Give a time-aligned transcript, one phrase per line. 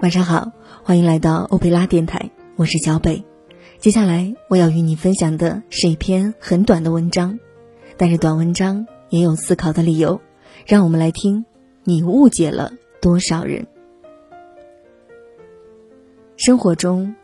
[0.00, 0.50] 晚上好，
[0.82, 3.22] 欢迎来到欧贝拉电台，我是小北。
[3.78, 7.38] 接下来我要与你分享的是一篇很短的文章，
[7.98, 10.18] 但是短文章也有思考的理由。
[10.66, 11.44] 让我们来听，
[11.84, 12.72] 你误解了
[13.02, 13.66] 多少人？
[16.38, 17.14] 生活中，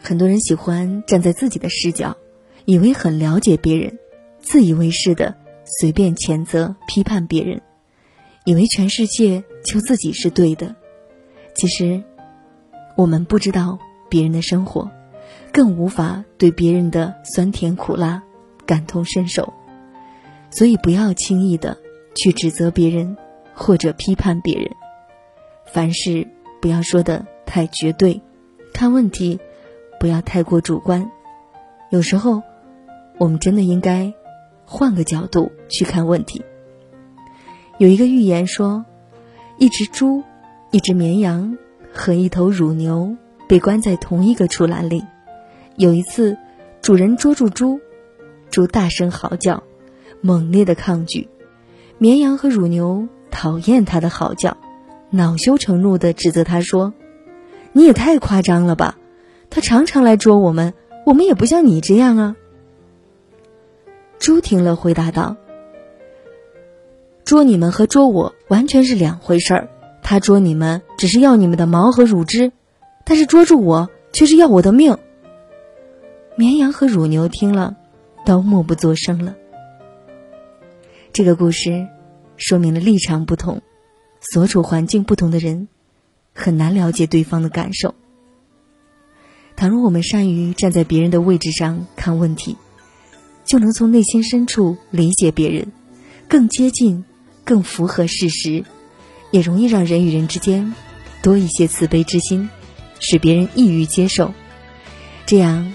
[0.00, 2.16] 很多人喜欢站在自己的视角，
[2.64, 3.98] 以为很了解别人，
[4.40, 5.34] 自以为是的
[5.78, 7.60] 随便谴责、批判别人，
[8.46, 10.74] 以为全世界就自己是对的。
[11.54, 12.02] 其实，
[12.96, 14.90] 我们不知道别人的生活，
[15.52, 18.22] 更无法对别人的酸甜苦辣
[18.66, 19.52] 感同身受，
[20.50, 21.76] 所以不要轻易的
[22.14, 23.16] 去指责别人
[23.54, 24.70] 或者批判别人。
[25.66, 26.28] 凡事
[26.60, 28.20] 不要说的太绝对，
[28.72, 29.40] 看问题
[29.98, 31.10] 不要太过主观。
[31.90, 32.42] 有时候，
[33.18, 34.14] 我们真的应该
[34.64, 36.44] 换个角度去看问题。
[37.78, 38.84] 有一个寓言说，
[39.58, 40.22] 一只猪。
[40.70, 41.56] 一只绵羊
[41.94, 43.16] 和一头乳牛
[43.48, 45.04] 被关在同一个畜栏里。
[45.76, 46.36] 有一次，
[46.82, 47.80] 主人捉住猪，
[48.50, 49.62] 猪大声嚎叫，
[50.20, 51.28] 猛烈的抗拒。
[51.98, 54.56] 绵羊和乳牛讨厌它的嚎叫，
[55.10, 56.92] 恼羞成怒的指责他说
[57.72, 58.98] ：“你也太夸张了吧！
[59.50, 60.74] 它常常来捉我们，
[61.06, 62.36] 我们也不像你这样啊。”
[64.18, 65.36] 猪听了回答道
[67.24, 69.68] ：“捉你们和捉我完全是两回事儿。”
[70.04, 72.52] 他捉你们只是要你们的毛和乳汁，
[73.04, 74.98] 但是捉住我却是要我的命。
[76.36, 77.74] 绵羊和乳牛听了，
[78.26, 79.34] 都默不作声了。
[81.12, 81.88] 这个故事
[82.36, 83.62] 说明了立场不同、
[84.20, 85.68] 所处环境不同的人，
[86.34, 87.94] 很难了解对方的感受。
[89.56, 92.58] 倘若我们善于站在别人的位置上看问题，
[93.46, 95.72] 就能从内心深处理解别人，
[96.28, 97.06] 更接近、
[97.42, 98.64] 更符合事实。
[99.34, 100.76] 也容易让人与人之间
[101.20, 102.48] 多一些慈悲之心，
[103.00, 104.32] 使别人易于接受，
[105.26, 105.74] 这样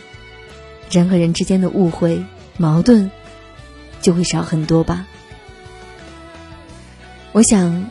[0.89, 2.23] 人和人之间的误会、
[2.55, 3.11] 矛盾
[3.99, 5.07] 就会少很多吧。
[7.33, 7.89] 我想，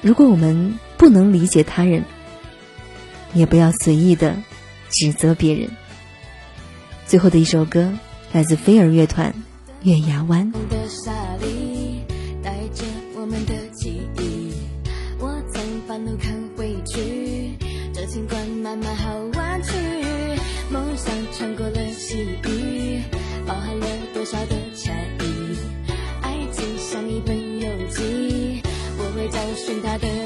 [0.00, 2.04] 如果我们不能理解他人，
[3.34, 4.36] 也不要随意的
[4.88, 5.68] 指责别人。
[7.06, 7.92] 最后的一首歌
[8.32, 9.30] 来自飞儿乐团
[9.82, 10.50] 《月牙湾》。
[16.04, 17.56] 路看回去，
[17.92, 19.72] 这情关慢慢好弯曲，
[20.70, 23.02] 梦想穿过了西域，
[23.46, 25.58] 包含了多少的禅意？
[26.22, 28.62] 爱情像一本游记，
[28.98, 30.19] 我会找寻它的。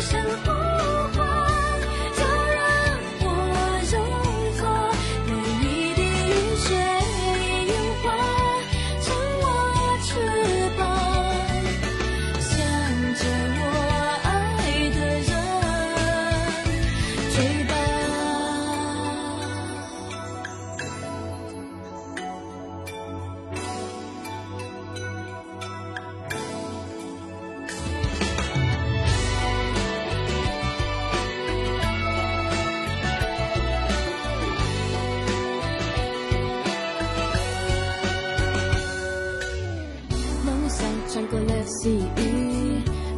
[0.00, 0.95] 细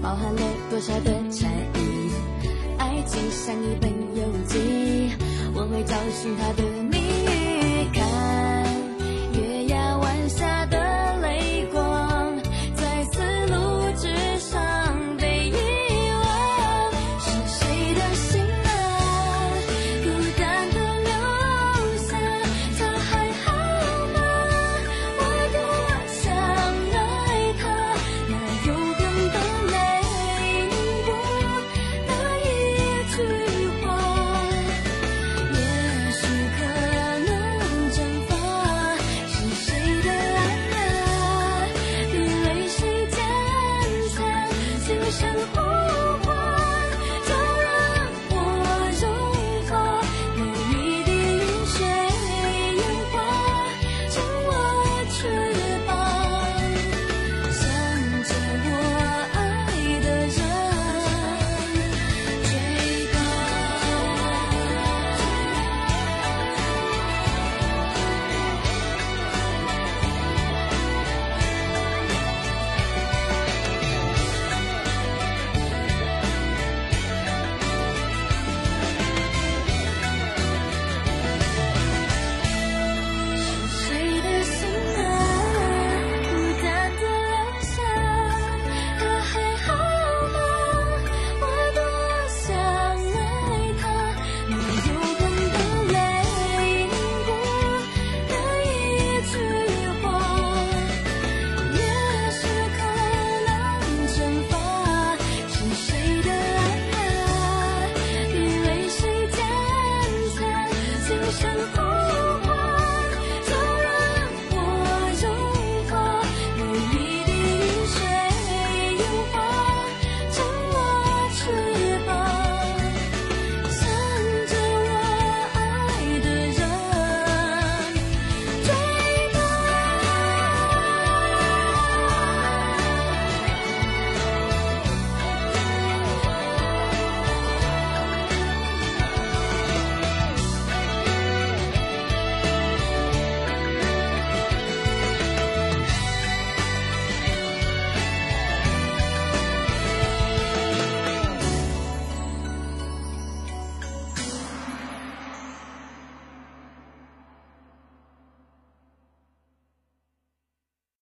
[0.08, 2.10] 包含了多少的禅意？
[2.78, 5.12] 爱情像一本游记，
[5.54, 6.97] 我会找寻它的。